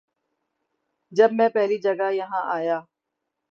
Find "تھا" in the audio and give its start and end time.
2.79-2.85